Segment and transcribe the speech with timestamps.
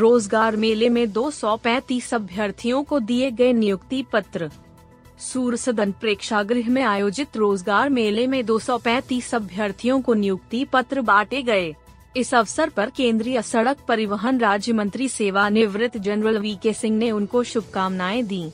[0.00, 4.50] रोज़गार मेले में 235 अभ्यर्थियों को दिए गए नियुक्ति पत्र।
[5.18, 11.74] सूर सदन प्रेक्षागृह में आयोजित रोज़गार मेले में 235 अभ्यर्थियों को नियुक्ति पत्र बांटे गए।
[12.16, 17.42] इस अवसर पर केंद्रीय सड़क परिवहन राज्य मंत्री सेवानिवृत्त जनरल वी के सिंह ने उनको
[17.42, 18.44] शुभकामनाएँ दी।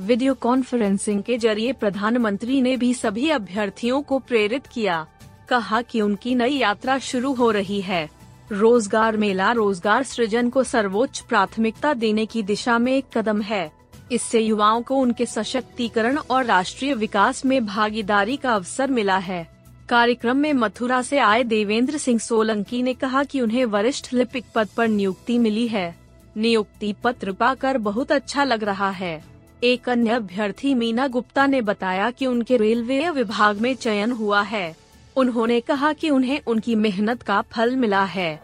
[0.00, 5.06] वीडियो कॉन्फ्रेंसिंग के ज़रिए प्रधानमंत्री ने भी सभी अभ्यर्थियों को प्रेरित किया।
[5.48, 8.15] कहा कि उनकी नई यात्रा शुरू हो रही है।
[8.52, 13.70] रोज़गार मेला रोज़गार सृजन को सर्वोच्च प्राथमिकता देने की दिशा में एक कदम है।
[14.12, 19.46] इससे युवाओं को उनके सशक्तिकरण और राष्ट्रीय विकास में भागीदारी का अवसर मिला है।
[19.88, 24.68] कार्यक्रम में मथुरा से आए देवेंद्र सिंह सोलंकी ने कहा कि उन्हें वरिष्ठ लिपिक पद
[24.76, 25.94] पर नियुक्ति मिली है।
[26.36, 29.22] नियुक्ति पत्र पाकर बहुत अच्छा लग रहा है।
[29.64, 34.76] एक अन्य अभ्यर्थी मीना गुप्ता ने बताया कि उनके रेलवे विभाग में चयन हुआ है।
[35.16, 38.40] उन्होंने कहा कि उन्हें उनकी मेहनत का फल मिला है।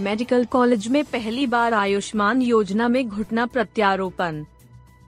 [0.00, 4.44] मेडिकल कॉलेज में पहली बार आयुष्मान योजना में घुटना प्रत्यारोपण।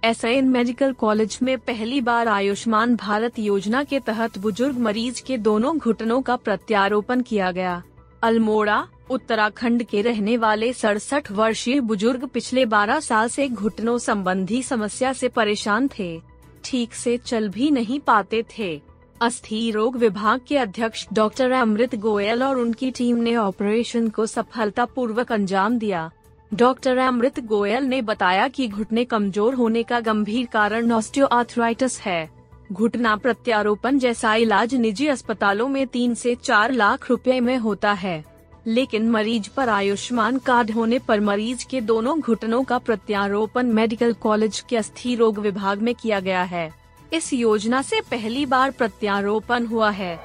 [0.04, 5.78] एस मेडिकल कॉलेज में पहली बार आयुष्मान भारत योजना के तहत बुज़ुर्ग मरीज़ के दोनों
[5.78, 7.82] घुटनों का प्रत्यारोपण किया गया।
[8.22, 15.12] अल्मोड़ा, उत्तराखंड के रहने वाले सड़सठ वर्षीय बुज़ुर्ग पिछले 12 साल से घुटनों संबंधी समस्या
[15.12, 16.33] से परेशान थे।
[16.64, 18.80] ठीक से चल भी नहीं पाते थे।
[19.20, 25.32] अस्थि रोग विभाग के अध्यक्ष डॉक्टर अमृत गोयल और उनकी टीम ने ऑपरेशन को सफलतापूर्वक
[25.32, 26.10] अंजाम दिया।
[26.52, 32.28] डॉक्टर अमृत गोयल ने बताया कि घुटने कमज़ोर होने का गंभीर कारण ऑस्टियोआर्थराइटिस है।
[32.72, 38.24] घुटना प्रत्यारोपण जैसा इलाज निजी अस्पतालों में तीन से चार लाख रुपए में होता है।
[38.66, 44.64] लेकिन मरीज़ पर आयुष्मान कार्ड होने पर मरीज़ के दोनों घुटनों का प्रत्यारोपण मेडिकल कॉलेज
[44.68, 46.74] के अस्थि रोग विभाग में किया गया है।
[47.12, 50.20] इस योजना से पहली बार प्रत्यारोपण हुआ है।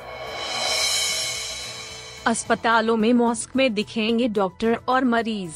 [2.26, 5.54] अस्पतालों में मॉस्क में दिखेंगे डॉक्टर और मरीज़।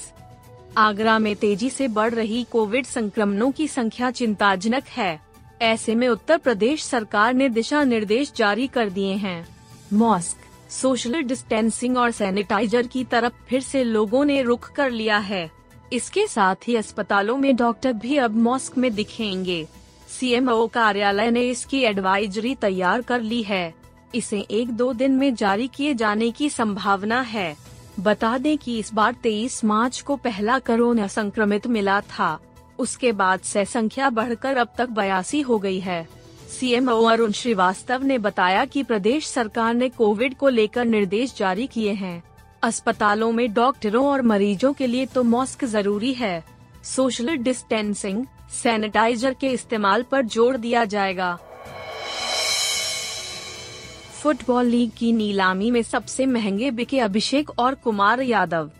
[0.77, 5.19] आगरा में तेज़ी से बढ़ रही कोविड संक्रमणों की संख्या चिंताजनक है।
[5.61, 9.47] ऐसे में उत्तर प्रदेश सरकार ने दिशा निर्देश जारी कर दिए हैं।
[9.93, 10.37] मॉस्क
[10.69, 15.51] सोशल डिस्टेंसिंग और सैनिटाइजर की तरफ़ फिर से लोगों ने रुख कर लिया है।
[15.93, 19.67] इसके साथ ही अस्पतालों में डॉक्टर भी अब मॉस्क में दिखेंगे।
[20.19, 23.73] सीएमओ कार्यालय ने इसकी एडवाइजरी तैयार कर ली है।
[24.15, 27.55] इसे एक दो दिन में जारी किए जाने की संभावना है।
[27.99, 32.39] बता दें कि इस बार 23 मार्च को पहला कोरोना संक्रमित मिला था।
[32.79, 36.22] उसके बाद से संख्या बढ़कर अब तक बयासी हो गई है।
[36.53, 41.93] सीएमओ अरुण श्रीवास्तव ने बताया कि प्रदेश सरकार ने कोविड को लेकर निर्देश जारी किए
[41.93, 42.23] हैं।
[42.63, 46.43] अस्पतालों में डॉक्टरों और मरीजों के लिए तो मास्क ज़रूरी है।
[46.85, 51.37] सोशल डिस्टेंसिंग, सैनिटाइजर के इस्तेमाल पर ज़ोर दिया जाएगा।
[54.21, 58.71] फुटबॉल लीग की नीलामी में सबसे महँगे बिके अभिषेक और कुमार यादव।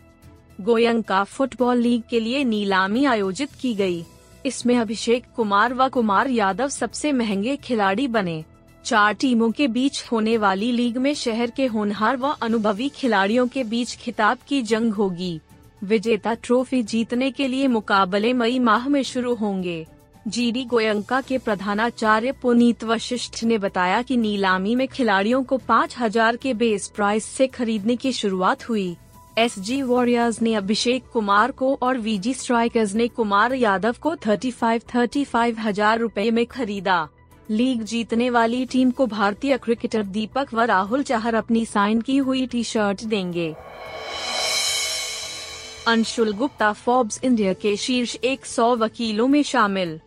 [0.60, 4.04] गोयंका फुटबॉल लीग के लिए नीलामी आयोजित की गई।
[4.46, 8.44] इसमें अभिषेक कुमार व कुमार यादव सबसे महँगे खिलाड़ी बने।
[8.84, 13.64] चार टीमों के बीच होने वाली लीग में शहर के होनहार व अनुभवी खिलाड़ियों के
[13.64, 15.40] बीच खिताब की जंग होगी।
[15.84, 19.86] विजेता ट्रॉफी जीतने के लिए मुकाबले मई माह में शुरू होंगे।
[20.28, 26.36] जीडी गोयंका के प्रधानाचार्य पुनीत वशिष्ठ ने बताया कि नीलामी में खिलाड़ियों को पाँच हज़ार
[26.36, 28.96] के बेस प्राइस से खरीदने की शुरुआत हुई।
[29.38, 34.50] एस जी वॉरियर्स ने अभिषेक कुमार को और वीजी स्ट्राइकर्स ने कुमार यादव को थर्टी
[34.50, 37.08] फाइव थर्टी फाइव हज़ार रूपए में खरीदा।
[37.50, 42.46] लीग जीतने वाली टीम को भारतीय क्रिकेटर दीपक व राहुल चाहर अपनी साइन की हुई
[42.46, 43.54] टी शर्ट देंगे।
[45.88, 50.00] अंशुल गुप्ता फोर्ब्स इंडिया के शीर्ष 100 वकीलों में शामिल।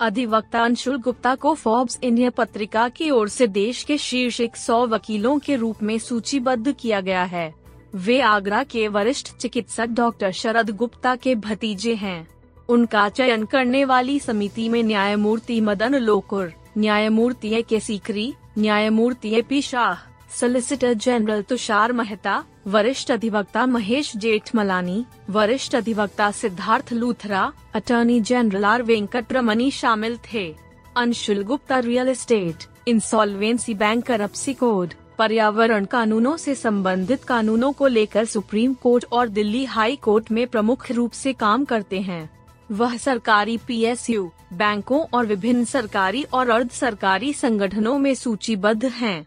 [0.00, 5.38] अधिवक्ता अंशुल गुप्ता को फोर्ब्स इंडिया पत्रिका की ओर से देश के शीर्ष 100 वकीलों
[5.38, 7.57] के रूप में सूचीबद्ध किया गया है।
[7.94, 12.28] वे आगरा के वरिष्ठ चिकित्सक डॉक्टर शरद गुप्ता के भतीजे हैं।
[12.68, 19.42] उनका चयन करने वाली समिति में न्यायमूर्ति मदन लोकुर, न्यायमूर्ति ए के सीकरी, न्यायमूर्ति A
[19.42, 19.94] P Shah,
[20.40, 28.82] solicitor general Tushar Mehta, वरिष्ठ अधिवक्ता महेश जेठमलानी, वरिष्ठ अधिवक्ता Siddharth Luthra, attorney general R
[28.82, 30.54] Venkat Ramani शामिल थे।
[30.96, 32.54] Anshul Gupta real estate,
[32.88, 33.74] insolvency
[34.04, 34.94] bankruptcy code.
[35.18, 40.90] पर्यावरण कानूनों से संबंधित कानूनों को लेकर सुप्रीम कोर्ट और दिल्ली हाई कोर्ट में प्रमुख
[40.90, 42.28] रूप से काम करते हैं
[42.70, 49.26] वह सरकारी पीएसयू, बैंकों और विभिन्न सरकारी और अर्ध सरकारी संगठनों में सूचीबद्ध हैं।